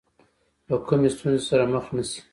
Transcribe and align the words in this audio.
له 0.67 0.75
کومې 0.87 1.09
ستونزې 1.15 1.43
سره 1.49 1.63
مخ 1.73 1.85
نه 1.95 2.03
شي. 2.09 2.19